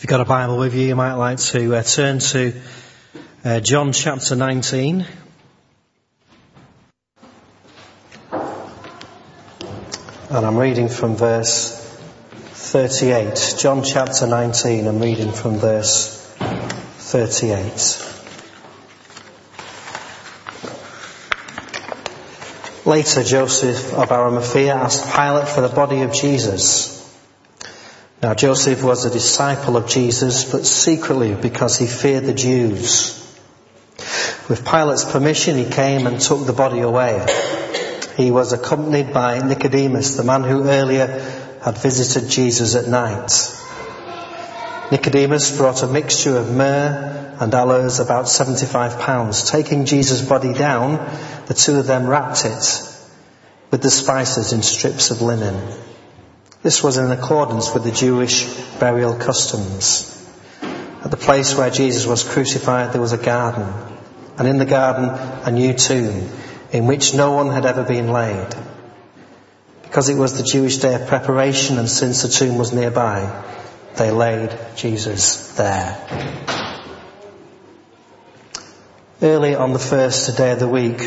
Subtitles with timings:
[0.00, 2.54] If you've got a Bible with you, you might like to uh, turn to
[3.44, 5.04] uh, John chapter 19.
[8.32, 8.46] And
[10.30, 11.76] I'm reading from verse
[12.52, 13.56] 38.
[13.58, 16.16] John chapter 19, I'm reading from verse
[17.00, 18.06] 38.
[22.86, 26.99] Later, Joseph of Arimathea asked Pilate for the body of Jesus.
[28.22, 33.16] Now Joseph was a disciple of Jesus, but secretly because he feared the Jews.
[34.48, 37.26] With Pilate's permission, he came and took the body away.
[38.16, 41.06] He was accompanied by Nicodemus, the man who earlier
[41.62, 43.32] had visited Jesus at night.
[44.92, 49.50] Nicodemus brought a mixture of myrrh and aloes, about 75 pounds.
[49.50, 50.96] Taking Jesus' body down,
[51.46, 52.82] the two of them wrapped it
[53.70, 55.56] with the spices in strips of linen.
[56.62, 58.46] This was in accordance with the Jewish
[58.78, 60.06] burial customs.
[61.02, 63.72] At the place where Jesus was crucified, there was a garden,
[64.36, 65.08] and in the garden,
[65.44, 66.28] a new tomb
[66.70, 68.48] in which no one had ever been laid.
[69.82, 73.42] Because it was the Jewish day of preparation, and since the tomb was nearby,
[73.96, 75.96] they laid Jesus there.
[79.22, 81.02] Early on the first day of the week,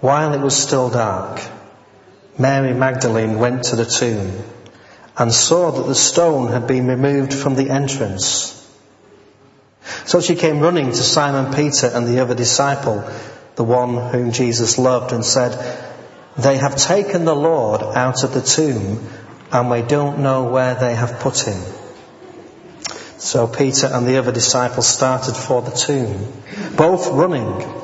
[0.00, 1.40] while it was still dark,
[2.38, 4.42] Mary Magdalene went to the tomb
[5.18, 8.58] and saw that the stone had been removed from the entrance.
[10.06, 13.04] So she came running to Simon Peter and the other disciple,
[13.56, 15.52] the one whom Jesus loved, and said,
[16.38, 19.06] They have taken the Lord out of the tomb
[19.52, 21.62] and we don't know where they have put him.
[23.18, 26.32] So Peter and the other disciple started for the tomb,
[26.74, 27.81] both running.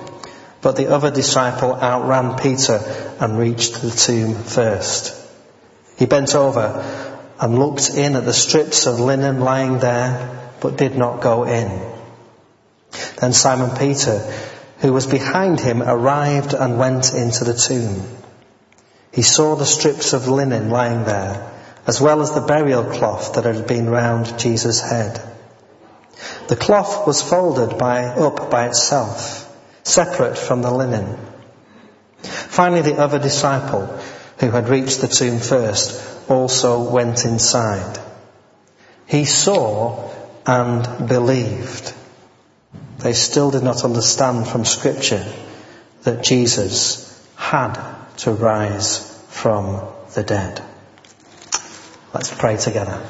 [0.61, 2.81] But the other disciple outran Peter
[3.21, 5.15] and reached the tomb first.
[5.97, 10.97] He bent over and looked in at the strips of linen lying there, but did
[10.97, 11.81] not go in.
[13.21, 14.19] Then Simon Peter,
[14.79, 18.03] who was behind him, arrived and went into the tomb.
[19.13, 21.53] He saw the strips of linen lying there,
[21.87, 25.21] as well as the burial cloth that had been round Jesus' head.
[26.49, 29.48] The cloth was folded by, up by itself
[29.89, 31.19] separate from the linen.
[32.23, 33.87] Finally, the other disciple,
[34.39, 37.99] who had reached the tomb first, also went inside.
[39.07, 40.11] He saw
[40.47, 41.95] and believed.
[42.99, 45.25] They still did not understand from Scripture
[46.03, 47.05] that Jesus
[47.37, 47.75] had
[48.19, 50.63] to rise from the dead.
[52.13, 53.07] Let's pray together.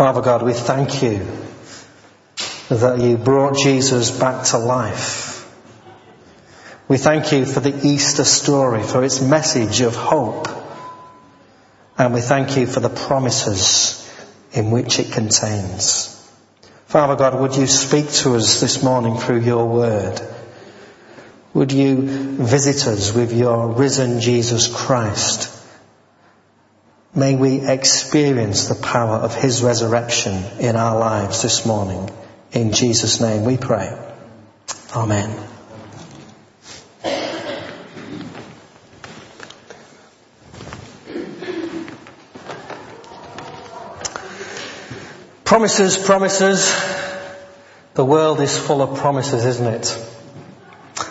[0.00, 1.26] Father God, we thank you
[2.70, 5.46] that you brought Jesus back to life.
[6.88, 10.48] We thank you for the Easter story, for its message of hope.
[11.98, 14.10] And we thank you for the promises
[14.54, 16.16] in which it contains.
[16.86, 20.18] Father God, would you speak to us this morning through your word?
[21.52, 21.96] Would you
[22.38, 25.59] visit us with your risen Jesus Christ?
[27.14, 32.08] May we experience the power of His resurrection in our lives this morning.
[32.52, 33.98] In Jesus' name we pray.
[34.94, 35.36] Amen.
[45.44, 46.72] Promises, promises.
[47.94, 50.06] The world is full of promises, isn't it?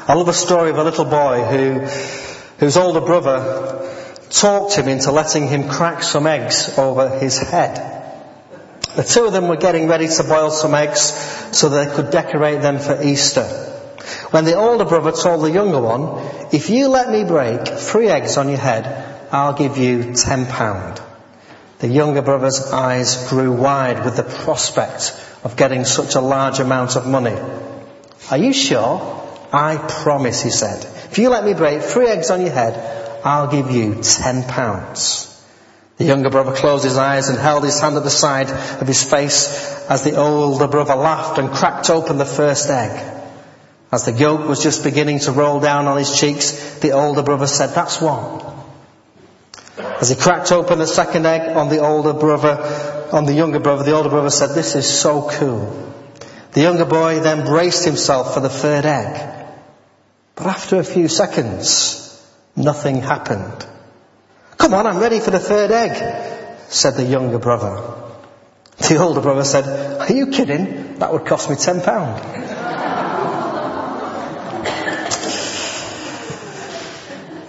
[0.07, 1.79] I love a story of a little boy who,
[2.57, 3.88] whose older brother
[4.29, 7.85] talked him into letting him crack some eggs over his head.
[8.95, 11.01] The two of them were getting ready to boil some eggs
[11.51, 13.45] so they could decorate them for Easter.
[14.31, 18.37] When the older brother told the younger one, if you let me break three eggs
[18.37, 21.01] on your head, I'll give you ten pound.
[21.79, 26.95] The younger brother's eyes grew wide with the prospect of getting such a large amount
[26.95, 27.37] of money.
[28.29, 29.15] Are you sure?
[29.53, 30.83] I promise, he said.
[31.11, 35.25] If you let me break three eggs on your head, I'll give you ten pounds.
[35.97, 39.03] The younger brother closed his eyes and held his hand at the side of his
[39.03, 39.49] face
[39.89, 43.15] as the older brother laughed and cracked open the first egg.
[43.91, 47.47] As the yolk was just beginning to roll down on his cheeks, the older brother
[47.47, 48.45] said, that's one.
[49.99, 53.83] As he cracked open the second egg on the older brother, on the younger brother,
[53.83, 55.93] the older brother said, this is so cool.
[56.53, 59.35] The younger boy then braced himself for the third egg.
[60.35, 62.08] But after a few seconds,
[62.59, 63.65] Nothing happened.
[64.57, 67.95] Come on, I'm ready for the third egg, said the younger brother.
[68.89, 70.99] The older brother said, Are you kidding?
[70.99, 72.21] That would cost me ten pounds.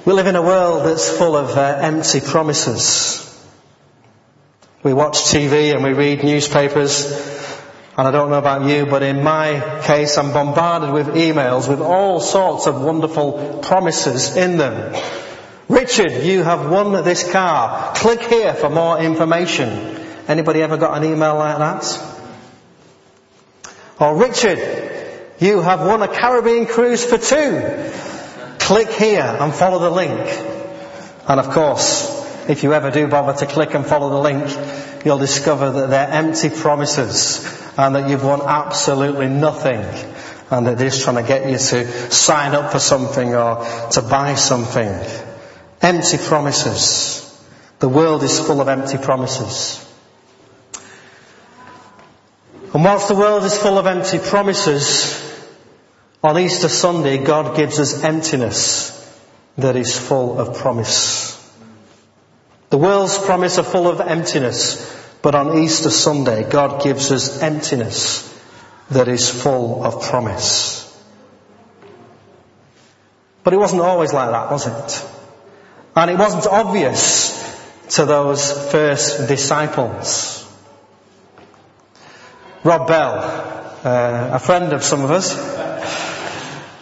[0.06, 3.26] We live in a world that's full of uh, empty promises.
[4.82, 7.04] We watch TV and we read newspapers,
[7.96, 11.80] and I don't know about you, but in my case, I'm bombarded with emails with
[11.80, 14.94] all sorts of wonderful promises in them.
[15.68, 17.94] Richard, you have won this car.
[17.94, 19.68] Click here for more information.
[20.28, 22.16] Anybody ever got an email like that?
[23.98, 24.58] Or Richard,
[25.38, 27.90] you have won a Caribbean cruise for two.
[28.58, 30.20] Click here and follow the link.
[31.28, 32.09] And of course,
[32.50, 36.10] if you ever do bother to click and follow the link, you'll discover that they're
[36.10, 37.46] empty promises
[37.78, 39.78] and that you've won absolutely nothing
[40.50, 44.02] and that they're just trying to get you to sign up for something or to
[44.02, 44.88] buy something.
[45.80, 47.26] Empty promises.
[47.78, 49.86] The world is full of empty promises.
[52.74, 55.16] And whilst the world is full of empty promises,
[56.22, 58.96] on Easter Sunday God gives us emptiness
[59.56, 61.29] that is full of promise.
[62.70, 64.78] The world's promises are full of emptiness,
[65.22, 68.26] but on Easter Sunday God gives us emptiness
[68.90, 70.86] that is full of promise.
[73.42, 75.06] But it wasn't always like that, was it?
[75.96, 77.36] And it wasn't obvious
[77.96, 80.36] to those first disciples.
[82.62, 83.14] Rob Bell,
[83.84, 85.59] uh, a friend of some of us,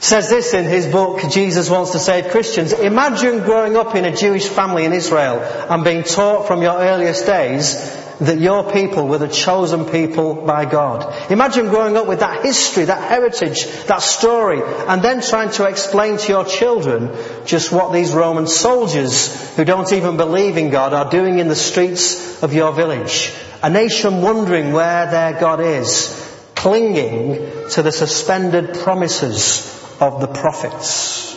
[0.00, 2.72] says this in his book, Jesus Wants to Save Christians.
[2.72, 7.26] Imagine growing up in a Jewish family in Israel and being taught from your earliest
[7.26, 7.74] days
[8.20, 11.30] that your people were the chosen people by God.
[11.30, 16.16] Imagine growing up with that history, that heritage, that story, and then trying to explain
[16.18, 21.10] to your children just what these Roman soldiers who don't even believe in God are
[21.10, 23.32] doing in the streets of your village.
[23.62, 26.14] A nation wondering where their God is,
[26.56, 27.36] clinging
[27.70, 31.36] to the suspended promises of the prophets.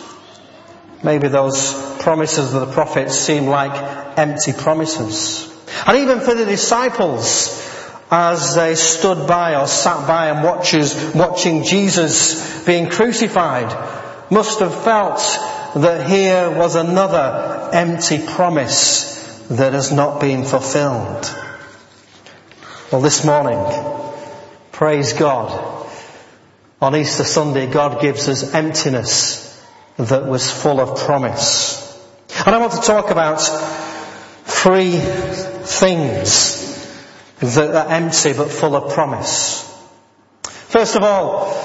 [1.04, 5.48] Maybe those promises of the prophets seem like empty promises.
[5.88, 7.58] And even for the disciples,
[8.12, 13.72] as they stood by or sat by and watches, watching Jesus being crucified,
[14.30, 15.20] must have felt
[15.76, 21.36] that here was another empty promise that has not been fulfilled.
[22.92, 23.58] Well, this morning,
[24.72, 25.81] praise God,
[26.82, 29.48] on Easter Sunday, God gives us emptiness
[29.98, 31.78] that was full of promise.
[32.46, 33.40] And I want to talk about
[34.46, 36.58] three things
[37.40, 39.68] that are empty but full of promise.
[40.44, 41.56] First of all,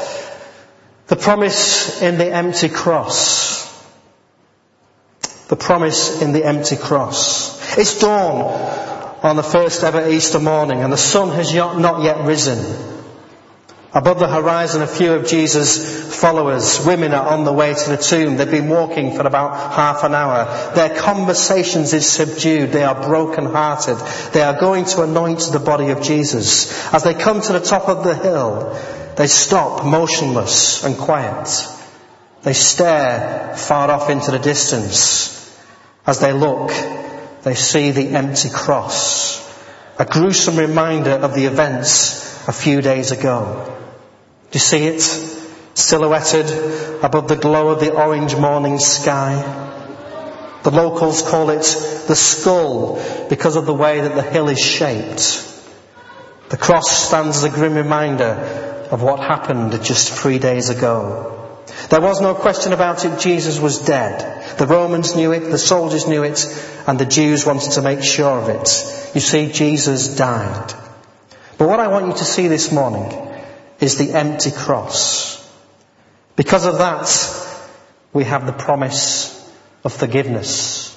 [1.06, 3.64] the promise in the empty cross.
[5.48, 7.78] The promise in the empty cross.
[7.78, 8.42] It's dawn
[9.22, 12.95] on the first ever Easter morning and the sun has not yet risen.
[13.96, 17.96] Above the horizon, a few of Jesus' followers, women are on the way to the
[17.96, 18.36] tomb.
[18.36, 20.74] They've been walking for about half an hour.
[20.74, 22.72] Their conversations is subdued.
[22.72, 23.96] They are broken hearted.
[24.34, 26.92] They are going to anoint the body of Jesus.
[26.92, 28.78] As they come to the top of the hill,
[29.16, 31.48] they stop motionless and quiet.
[32.42, 35.32] They stare far off into the distance.
[36.06, 36.70] As they look,
[37.44, 39.42] they see the empty cross.
[39.98, 43.84] A gruesome reminder of the events a few days ago.
[44.56, 45.02] You see it?
[45.74, 49.34] Silhouetted above the glow of the orange morning sky.
[50.62, 51.60] The locals call it
[52.08, 52.98] the skull
[53.28, 55.46] because of the way that the hill is shaped.
[56.48, 61.58] The cross stands as a grim reminder of what happened just three days ago.
[61.90, 64.56] There was no question about it, Jesus was dead.
[64.56, 66.46] The Romans knew it, the soldiers knew it,
[66.86, 69.12] and the Jews wanted to make sure of it.
[69.14, 70.72] You see, Jesus died.
[71.58, 73.26] But what I want you to see this morning
[73.80, 75.36] is the empty cross.
[76.34, 77.08] Because of that,
[78.12, 79.32] we have the promise
[79.84, 80.96] of forgiveness.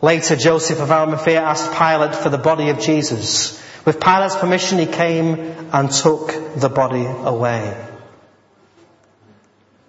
[0.00, 3.60] Later, Joseph of Arimathea asked Pilate for the body of Jesus.
[3.84, 5.38] With Pilate's permission, he came
[5.72, 7.84] and took the body away.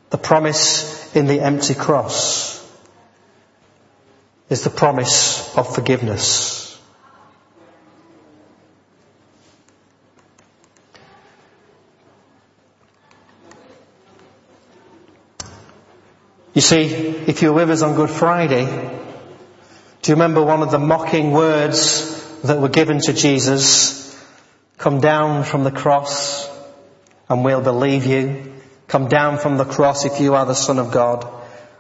[0.10, 2.60] The promise in the empty cross
[4.50, 6.49] is the promise of forgiveness.
[16.60, 16.88] You see,
[17.26, 21.32] if you were with us on Good Friday, do you remember one of the mocking
[21.32, 24.14] words that were given to Jesus?
[24.78, 26.50] Come down from the cross
[27.30, 28.52] and we'll believe you.
[28.90, 31.26] Come down from the cross if you are the Son of God.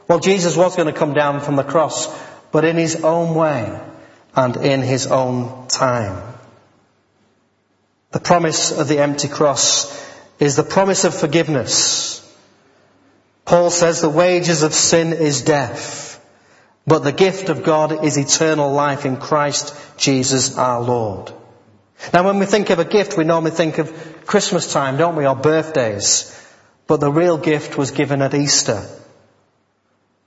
[0.08, 2.08] Well, Jesus was going to come down from the cross,
[2.54, 3.82] but in his own way
[4.34, 6.24] and in his own time.
[8.12, 9.94] The promise of the empty cross
[10.40, 12.19] is the promise of forgiveness
[13.50, 16.24] Paul says the wages of sin is death,
[16.86, 21.34] But the gift of God is eternal life in Christ Jesus our Lord.
[22.14, 25.26] Now when we think of a gift, we normally think of Christmas time, don't we,
[25.26, 26.32] or birthdays.
[26.86, 28.86] But the real gift was given at Easter.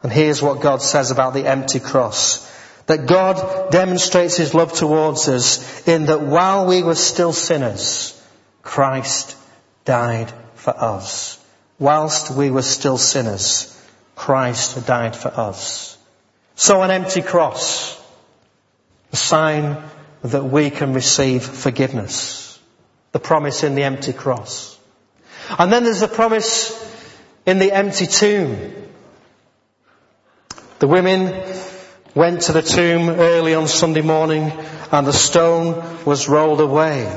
[0.02, 2.43] And here's what God says about the empty cross.
[2.87, 8.21] That God demonstrates His love towards us in that while we were still sinners,
[8.62, 9.37] Christ
[9.85, 11.38] died for us.
[11.82, 13.76] Whilst we were still sinners,
[14.14, 15.98] Christ died for us.
[16.54, 18.00] So an empty cross,
[19.12, 19.82] a sign
[20.22, 22.56] that we can receive forgiveness.
[23.10, 24.78] The promise in the empty cross.
[25.58, 26.70] And then there's the promise
[27.46, 28.72] in the empty tomb.
[30.78, 31.34] The women
[32.14, 34.52] went to the tomb early on Sunday morning
[34.92, 37.10] and the stone was rolled away.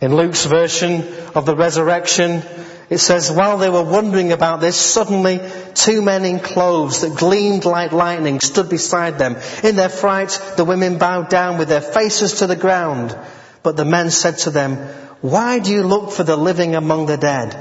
[0.00, 2.42] In Luke's version of the resurrection,
[2.90, 5.40] it says, while they were wondering about this, suddenly
[5.74, 9.36] two men in clothes that gleamed like lightning stood beside them.
[9.64, 13.16] In their fright, the women bowed down with their faces to the ground.
[13.62, 14.76] But the men said to them,
[15.20, 17.56] why do you look for the living among the dead?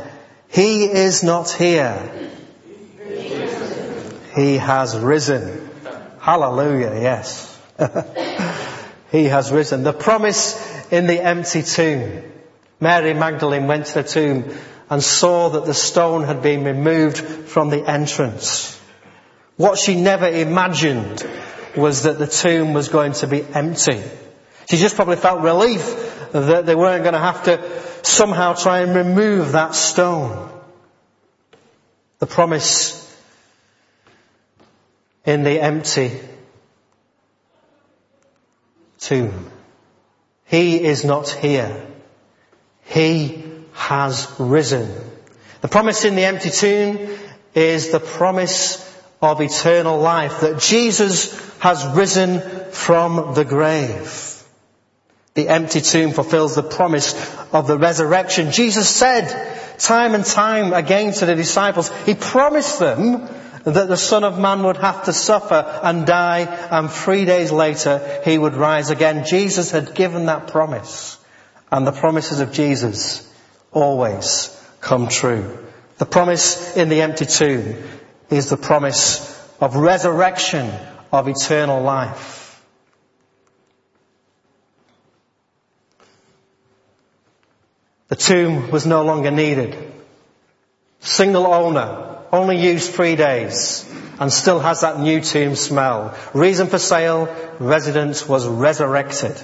[0.50, 2.12] He is not here
[4.36, 5.70] he has risen.
[6.20, 7.60] Hallelujah, yes.
[9.12, 9.84] he has risen.
[9.84, 12.24] The promise in the empty tomb.
[12.80, 14.46] Mary Magdalene went to the tomb
[14.90, 18.80] and saw that the stone had been removed from the entrance.
[19.58, 21.28] What she never imagined
[21.76, 24.02] was that the tomb was going to be empty.
[24.70, 27.64] She just probably felt relief that they weren't going to have to
[28.04, 30.52] somehow try and remove that stone.
[32.20, 33.02] The promise
[35.26, 36.12] in the empty
[39.00, 39.52] tomb.
[40.46, 41.86] He is not here.
[42.84, 44.94] He has risen.
[45.62, 47.18] The promise in the empty tomb
[47.54, 48.82] is the promise
[49.22, 54.44] of eternal life, that Jesus has risen from the grave.
[55.34, 57.14] The empty tomb fulfills the promise
[57.52, 58.52] of the resurrection.
[58.52, 63.28] Jesus said time and time again to the disciples, He promised them
[63.66, 68.22] that the Son of Man would have to suffer and die and three days later
[68.24, 69.26] he would rise again.
[69.26, 71.18] Jesus had given that promise.
[71.72, 73.28] And the promises of Jesus
[73.72, 75.58] always come true.
[75.98, 77.76] The promise in the empty tomb
[78.30, 80.72] is the promise of resurrection
[81.12, 82.64] of eternal life.
[88.10, 89.95] The tomb was no longer needed.
[91.06, 93.88] Single owner, only used three days
[94.20, 96.18] and still has that new tomb smell.
[96.34, 99.36] Reason for sale, residence was resurrected.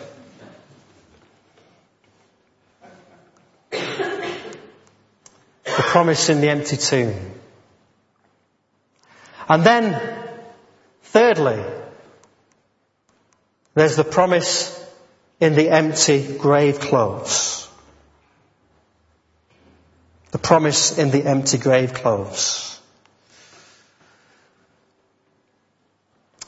[3.69, 3.79] The
[5.65, 7.15] promise in the empty tomb.
[9.47, 10.01] And then,
[11.03, 11.63] thirdly,
[13.75, 14.77] there's the promise
[15.39, 17.60] in the empty grave clothes.
[20.31, 22.79] The promise in the empty grave clothes.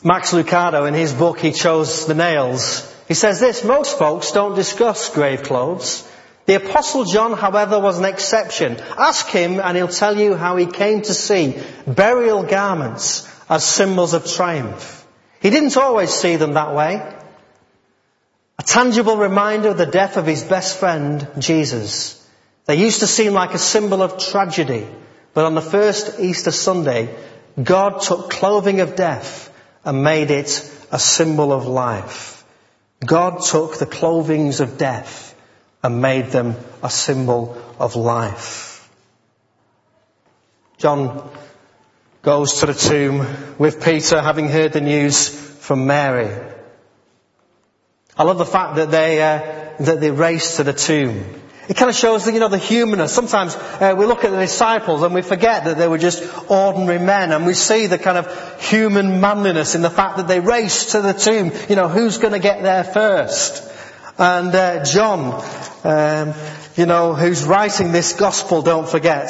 [0.03, 2.89] Max Lucado, in his book, he chose the nails.
[3.07, 6.09] He says this, most folks don't discuss grave clothes.
[6.45, 8.77] The apostle John, however, was an exception.
[8.97, 14.13] Ask him and he'll tell you how he came to see burial garments as symbols
[14.13, 15.05] of triumph.
[15.41, 16.95] He didn't always see them that way.
[18.59, 22.19] A tangible reminder of the death of his best friend, Jesus.
[22.65, 24.88] They used to seem like a symbol of tragedy,
[25.34, 27.13] but on the first Easter Sunday,
[27.62, 29.51] God took clothing of death
[29.84, 32.46] and made it a symbol of life.
[33.05, 35.36] God took the clothings of death
[35.84, 38.89] and made them a symbol of life.
[40.77, 41.29] John
[42.22, 43.27] goes to the tomb
[43.58, 46.29] with Peter having heard the news from Mary.
[48.17, 51.25] I love the fact that they, uh, that they race to the tomb.
[51.70, 53.13] It kind of shows you know, the humanness.
[53.13, 57.00] Sometimes uh, we look at the disciples and we forget that they were just ordinary
[57.00, 60.89] men and we see the kind of human manliness in the fact that they raced
[60.89, 61.51] to the tomb.
[61.70, 63.63] You know, who's going to get there first?
[64.17, 65.41] And uh, John,
[65.86, 66.34] um,
[66.75, 69.29] you know, who's writing this gospel, don't forget,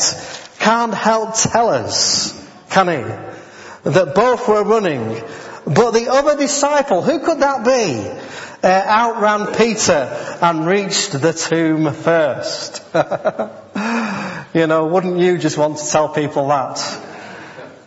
[0.59, 2.33] can't help tell us,
[2.69, 5.21] can he, that both were running.
[5.65, 8.52] But the other disciple, who could that be?
[8.63, 12.81] Uh, outran Peter and reached the tomb first.
[14.55, 16.79] you know, wouldn't you just want to tell people that?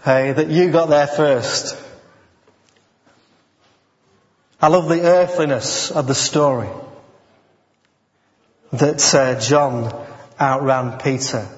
[0.05, 1.83] Hey, that you got there first.
[4.61, 6.69] I love the earthliness of the story.
[8.73, 10.07] That uh, John
[10.41, 11.49] outran Peter.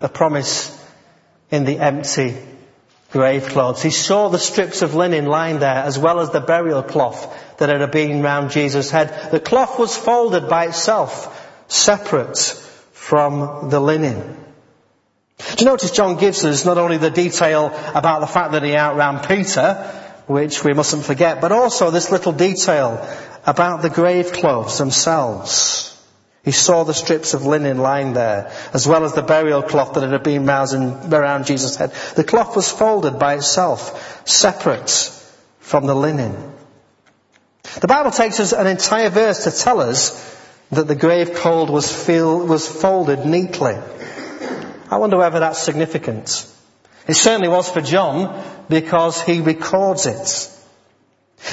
[0.00, 0.78] A promise
[1.50, 2.36] in the empty
[3.12, 3.82] grave clothes.
[3.82, 7.68] He saw the strips of linen lying there as well as the burial cloth that
[7.68, 9.30] had been round Jesus' head.
[9.30, 11.28] The cloth was folded by itself,
[11.68, 12.38] separate
[12.92, 14.38] from the linen.
[15.38, 18.76] Do you notice John gives us not only the detail about the fact that he
[18.76, 19.74] outran Peter,
[20.26, 23.06] which we mustn't forget, but also this little detail
[23.44, 25.91] about the grave clothes themselves.
[26.44, 30.08] He saw the strips of linen lying there, as well as the burial cloth that
[30.08, 31.92] had been around Jesus' head.
[32.16, 34.90] The cloth was folded by itself, separate
[35.60, 36.52] from the linen.
[37.80, 40.30] The Bible takes us an entire verse to tell us
[40.70, 43.76] that the grave cold was, filled, was folded neatly.
[44.90, 46.46] I wonder whether that's significant.
[47.06, 50.50] It certainly was for John because he records it.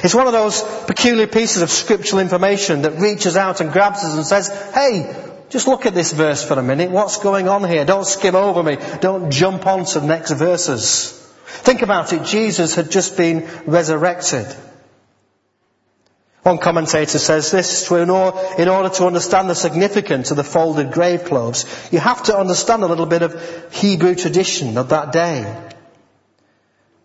[0.04, 4.16] It's one of those peculiar pieces of scriptural information that reaches out and grabs us
[4.16, 5.14] and says, hey,
[5.50, 6.92] just look at this verse for a minute.
[6.92, 7.84] What's going on here?
[7.86, 8.78] Don't skim over me.
[9.02, 11.12] Don't jump on to the next verses.
[11.46, 12.24] Think about it.
[12.24, 14.46] Jesus had just been resurrected.
[16.44, 21.66] One commentator says this, in order to understand the significance of the folded grave clothes,
[21.92, 25.70] you have to understand a little bit of Hebrew tradition of that day.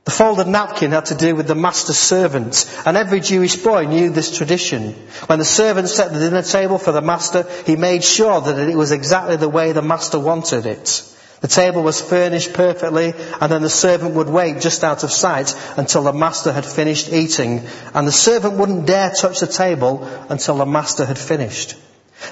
[0.04, 4.11] The folded napkin had to do with the master's servants, and every Jewish boy knew
[4.11, 4.92] this tradition.
[5.26, 8.76] When the servant set the dinner table for the master, he made sure that it
[8.76, 11.02] was exactly the way the master wanted it.
[11.40, 15.54] The table was furnished perfectly, and then the servant would wait just out of sight
[15.78, 20.58] until the master had finished eating, and the servant wouldn't dare touch the table until
[20.58, 21.76] the master had finished.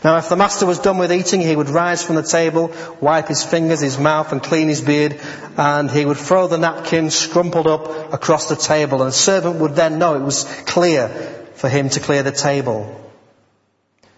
[0.05, 3.29] Now if the master was done with eating, he would rise from the table, wipe
[3.29, 5.21] his fingers, his mouth and clean his beard,
[5.57, 9.77] and he would throw the napkin scrumpled up across the table, and the servant would
[9.77, 11.09] then know it was clear
[11.55, 12.99] for him to clear the table.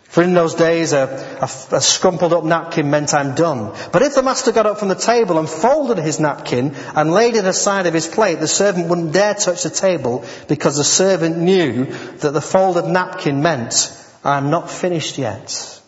[0.04, 3.74] For in those days, a, a, a, scrumpled up napkin meant I'm done.
[3.90, 7.34] But if the master got up from the table and folded his napkin and laid
[7.34, 11.38] it aside of his plate, the servant wouldn't dare touch the table because the servant
[11.38, 11.86] knew
[12.18, 13.90] that the folded napkin meant
[14.24, 15.80] I'm not finished yet.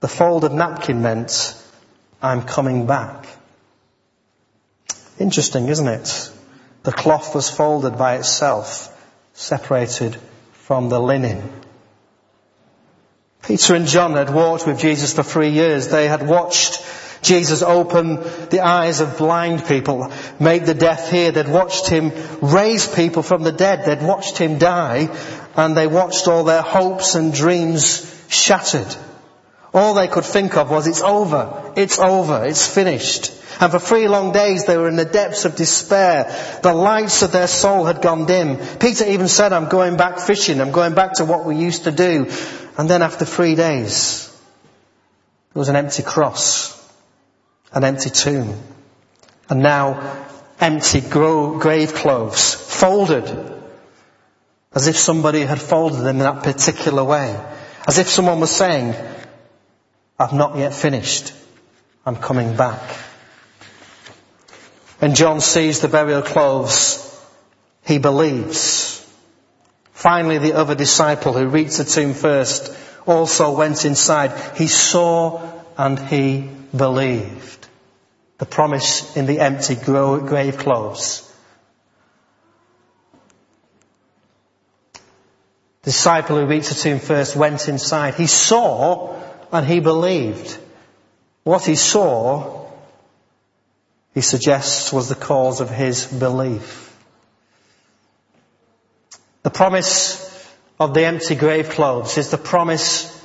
[0.00, 1.56] The folded napkin meant
[2.22, 3.26] I'm coming back.
[5.18, 6.30] Interesting, isn't it?
[6.82, 8.92] The cloth was folded by itself,
[9.32, 10.16] separated
[10.52, 11.50] from the linen.
[13.42, 15.88] Peter and John had walked with Jesus for three years.
[15.88, 16.82] They had watched
[17.26, 21.32] Jesus open the eyes of blind people, make the deaf hear.
[21.32, 23.84] They'd watched him raise people from the dead.
[23.84, 25.08] They'd watched him die
[25.56, 28.94] and they watched all their hopes and dreams shattered.
[29.74, 33.32] All they could think of was, it's over, it's over, it's finished.
[33.60, 36.24] And for three long days they were in the depths of despair.
[36.62, 38.58] The lights of their soul had gone dim.
[38.78, 41.90] Peter even said, I'm going back fishing, I'm going back to what we used to
[41.90, 42.30] do.
[42.78, 44.28] And then after three days,
[45.54, 46.75] there was an empty cross,
[47.72, 48.54] an empty tomb,
[49.48, 50.26] and now
[50.60, 53.54] empty grave clothes, folded
[54.74, 57.40] as if somebody had folded them in that particular way.
[57.88, 58.94] As if someone was saying,
[60.18, 61.32] I've not yet finished.
[62.04, 62.82] I'm coming back.
[64.98, 67.02] When John sees the burial clothes,
[67.84, 69.02] he believes.
[69.92, 72.70] Finally, the other disciple who reached the tomb first
[73.06, 74.56] also went inside.
[74.56, 77.68] He saw and he believed.
[78.38, 81.26] The promise in the empty grave clothes
[85.86, 88.14] The disciple who reached the tomb first went inside.
[88.14, 90.58] He saw and he believed.
[91.44, 92.66] What he saw,
[94.12, 96.92] he suggests, was the cause of his belief.
[99.44, 100.18] The promise
[100.80, 103.15] of the empty grave clothes is the promise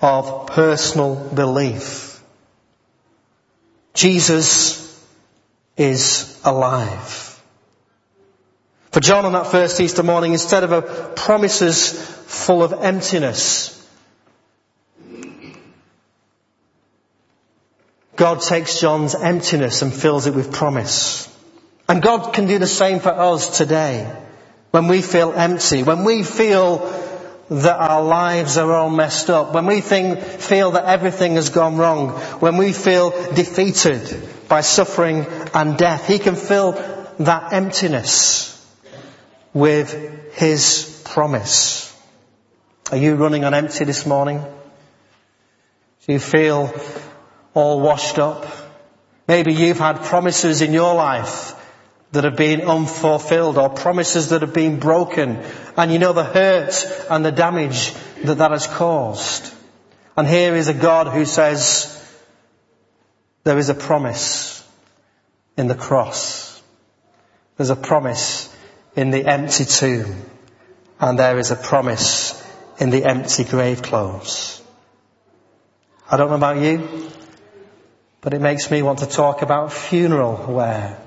[0.00, 2.22] of personal belief.
[3.94, 4.84] Jesus
[5.76, 7.42] is alive.
[8.92, 11.92] For John on that first Easter morning, instead of a promises
[12.26, 13.74] full of emptiness,
[18.16, 21.32] God takes John's emptiness and fills it with promise.
[21.88, 24.12] And God can do the same for us today.
[24.70, 26.78] When we feel empty, when we feel
[27.50, 31.76] that our lives are all messed up, when we think, feel that everything has gone
[31.76, 36.72] wrong, when we feel defeated by suffering and death, He can fill
[37.18, 38.54] that emptiness
[39.54, 41.84] with His promise.
[42.90, 44.44] Are you running on empty this morning?
[46.06, 46.72] Do you feel
[47.54, 48.46] all washed up?
[49.26, 51.54] Maybe you've had promises in your life
[52.12, 55.42] that have been unfulfilled or promises that have been broken
[55.76, 57.92] and you know the hurt and the damage
[58.24, 59.52] that that has caused.
[60.16, 61.94] And here is a God who says
[63.44, 64.66] there is a promise
[65.56, 66.60] in the cross.
[67.56, 68.54] There's a promise
[68.96, 70.22] in the empty tomb,
[71.00, 72.34] and there is a promise
[72.78, 74.62] in the empty grave clothes.
[76.10, 77.10] I don't know about you,
[78.20, 81.00] but it makes me want to talk about funeral wear.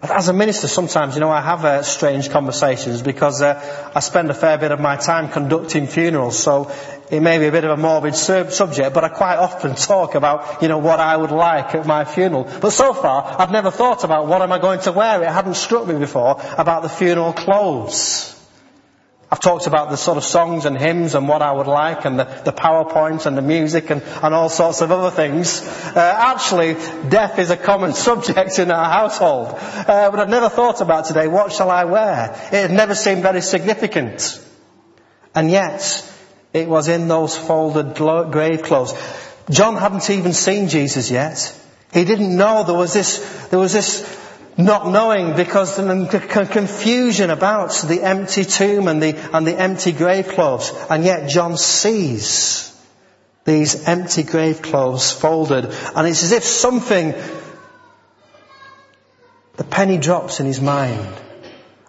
[0.00, 4.30] As a minister, sometimes, you know, I have uh, strange conversations because uh, I spend
[4.30, 6.70] a fair bit of my time conducting funerals, so
[7.10, 10.62] it may be a bit of a morbid subject, but I quite often talk about,
[10.62, 12.44] you know, what I would like at my funeral.
[12.44, 15.20] But so far, I've never thought about what am I going to wear.
[15.20, 18.37] It hadn't struck me before about the funeral clothes.
[19.30, 22.18] I've talked about the sort of songs and hymns and what I would like and
[22.18, 25.60] the, the PowerPoint and the music and, and all sorts of other things.
[25.60, 26.74] Uh, actually,
[27.10, 29.48] death is a common subject in our household.
[29.48, 32.30] Uh, but I've never thought about today, what shall I wear?
[32.50, 34.42] It had never seemed very significant.
[35.34, 36.10] And yet,
[36.54, 38.94] it was in those folded grave clothes.
[39.50, 41.54] John hadn't even seen Jesus yet.
[41.92, 44.17] He didn't know there was this, there was this
[44.58, 50.28] not knowing because the confusion about the empty tomb and the, and the empty grave
[50.28, 50.72] clothes.
[50.90, 52.76] And yet John sees
[53.44, 57.14] these empty grave clothes folded and it's as if something,
[59.56, 61.27] the penny drops in his mind.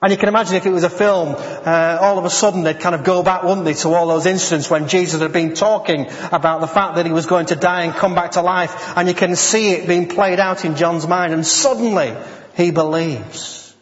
[0.02, 2.80] And you can imagine if it was a film, uh, all of a sudden they'd
[2.80, 6.08] kind of go back, wouldn't they, to all those incidents when Jesus had been talking
[6.32, 8.94] about the fact that he was going to die and come back to life.
[8.96, 11.34] And you can see it being played out in John's mind.
[11.34, 12.16] And suddenly
[12.56, 13.76] he believes.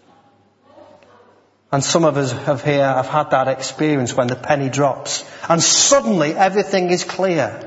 [1.72, 5.24] And some of us have here have had that experience when the penny drops.
[5.48, 7.67] And suddenly everything is clear.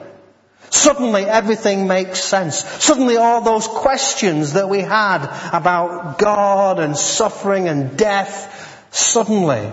[0.70, 2.64] Suddenly everything makes sense.
[2.83, 9.72] Suddenly all those questions that we had about God and suffering and death, suddenly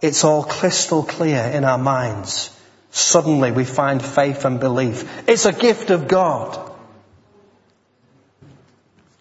[0.00, 2.50] it's all crystal clear in our minds.
[2.90, 5.28] Suddenly we find faith and belief.
[5.28, 6.66] It's a gift of God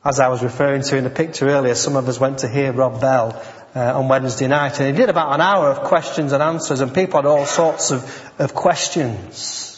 [0.05, 2.71] as I was referring to in the picture earlier, some of us went to hear
[2.71, 3.41] Rob Bell
[3.75, 6.93] uh, on Wednesday night, and he did about an hour of questions and answers, and
[6.93, 9.74] people had all sorts of, of questions.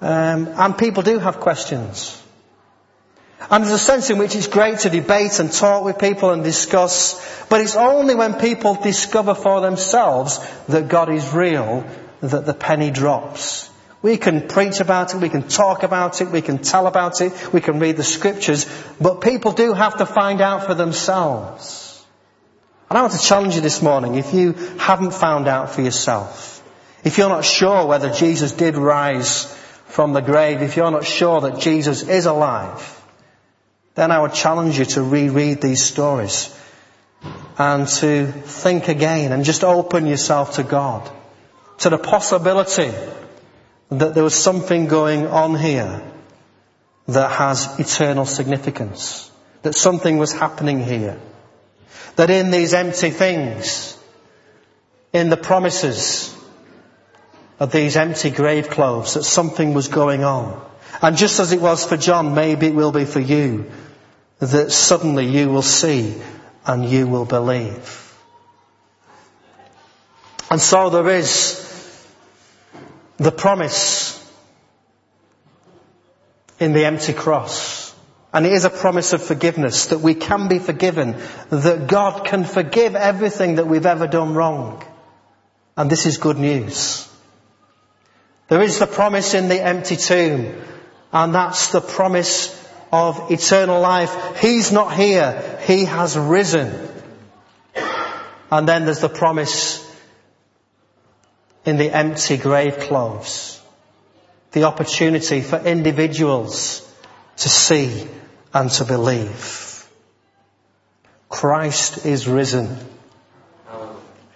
[0.00, 2.22] Um, and people do have questions.
[3.50, 6.44] And there's a sense in which it's great to debate and talk with people and
[6.44, 11.84] discuss, but it's only when people discover for themselves that God is real
[12.20, 13.70] that the penny drops.
[14.02, 17.52] We can preach about it, we can talk about it, we can tell about it,
[17.52, 18.66] we can read the scriptures,
[19.00, 22.04] but people do have to find out for themselves.
[22.90, 26.62] And I want to challenge you this morning, if you haven't found out for yourself,
[27.02, 29.54] if you're not sure whether Jesus did rise
[29.88, 32.94] from the grave, if you're not sure that Jesus is alive,
[33.94, 36.54] then I would challenge you to reread these stories
[37.58, 41.10] and to think again and just open yourself to God,
[41.78, 42.92] to the possibility
[43.90, 46.02] that there was something going on here
[47.08, 49.30] that has eternal significance.
[49.62, 51.18] That something was happening here.
[52.16, 53.98] That in these empty things,
[55.12, 56.37] in the promises
[57.58, 60.64] of these empty grave clothes, that something was going on.
[61.02, 63.70] And just as it was for John, maybe it will be for you,
[64.38, 66.14] that suddenly you will see
[66.66, 68.04] and you will believe.
[70.50, 71.64] And so there is
[73.16, 74.14] the promise
[76.58, 77.94] in the empty cross.
[78.32, 81.16] And it is a promise of forgiveness, that we can be forgiven,
[81.50, 84.84] that God can forgive everything that we've ever done wrong.
[85.76, 87.08] And this is good news.
[88.48, 90.54] There is the promise in the empty tomb,
[91.12, 92.54] and that's the promise
[92.90, 94.40] of eternal life.
[94.40, 96.88] He's not here, He has risen.
[98.50, 99.84] And then there's the promise
[101.66, 103.60] in the empty grave clothes.
[104.52, 106.80] The opportunity for individuals
[107.36, 108.08] to see
[108.54, 109.86] and to believe.
[111.28, 112.74] Christ is risen.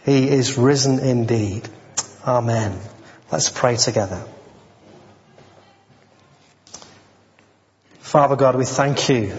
[0.05, 1.67] He is risen indeed.
[2.27, 2.79] Amen.
[3.33, 4.23] Let's pray together.
[8.01, 9.33] Father God, we thank you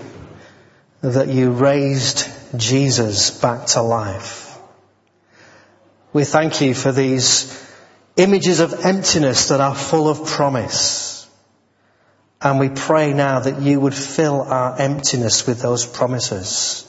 [1.02, 2.28] that you raised
[2.58, 4.58] Jesus back to life.
[6.12, 7.54] We thank you for these
[8.18, 11.30] images of emptiness that are full of promise.
[12.42, 16.84] And we pray now that you would fill our emptiness with those promises.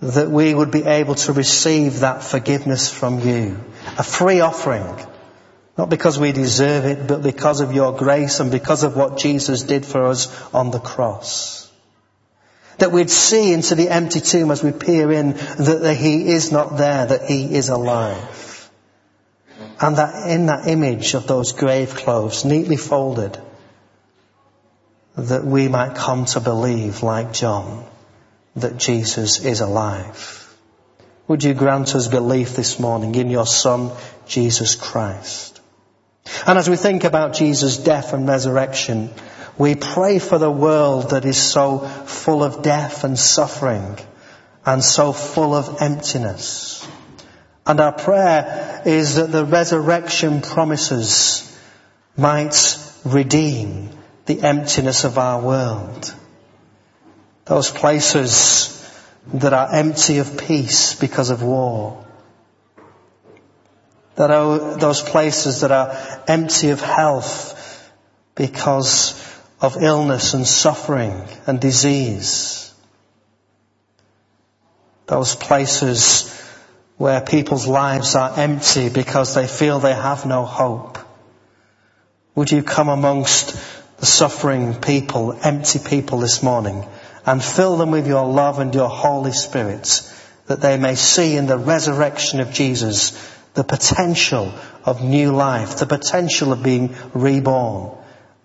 [0.00, 3.62] That we would be able to receive that forgiveness from you.
[3.98, 5.06] A free offering.
[5.76, 9.62] Not because we deserve it, but because of your grace and because of what Jesus
[9.62, 11.70] did for us on the cross.
[12.78, 16.78] That we'd see into the empty tomb as we peer in that he is not
[16.78, 18.70] there, that he is alive.
[19.80, 23.38] And that in that image of those grave clothes, neatly folded,
[25.16, 27.84] that we might come to believe like John
[28.56, 30.42] that Jesus is alive.
[31.28, 33.90] Would you grant us belief this morning in your Son,
[34.26, 35.55] Jesus Christ?
[36.46, 39.10] And as we think about Jesus' death and resurrection,
[39.58, 43.98] we pray for the world that is so full of death and suffering
[44.64, 46.86] and so full of emptiness.
[47.66, 51.42] And our prayer is that the resurrection promises
[52.16, 53.90] might redeem
[54.26, 56.14] the emptiness of our world.
[57.44, 58.72] Those places
[59.32, 62.04] that are empty of peace because of war.
[64.16, 67.52] That are those places that are empty of health
[68.34, 69.12] because
[69.60, 72.72] of illness and suffering and disease.
[75.06, 76.32] Those places
[76.96, 80.98] where people's lives are empty because they feel they have no hope.
[82.34, 83.54] Would you come amongst
[83.98, 86.84] the suffering people, empty people this morning
[87.24, 90.02] and fill them with your love and your Holy Spirit
[90.46, 94.52] that they may see in the resurrection of Jesus the potential
[94.84, 97.90] of new life, the potential of being reborn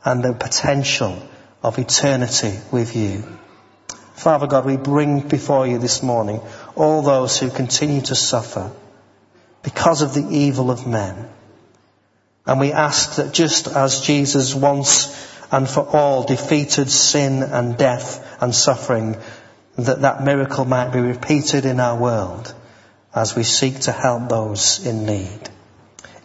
[0.06, 1.21] and the potential
[1.62, 3.24] of eternity with you.
[4.13, 6.39] Father God, we bring before you this morning
[6.76, 8.71] all those who continue to suffer
[9.63, 11.30] because of the evil of men.
[12.45, 15.12] And we ask that just as Jesus once
[15.52, 19.17] and for all defeated sin and death and suffering,
[19.78, 22.56] that that miracle might be repeated in our world
[23.13, 25.50] as we seek to help those in need.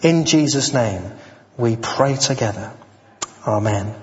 [0.03, 1.03] In Jesus' name,
[1.57, 2.73] we pray together.
[3.47, 3.95] Amen.